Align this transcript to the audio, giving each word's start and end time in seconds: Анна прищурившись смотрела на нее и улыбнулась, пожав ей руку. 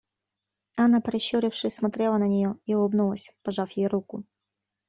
Анна 0.77 0.99
прищурившись 0.99 1.75
смотрела 1.75 2.17
на 2.17 2.23
нее 2.27 2.57
и 2.65 2.73
улыбнулась, 2.73 3.29
пожав 3.43 3.69
ей 3.73 3.85
руку. 3.85 4.23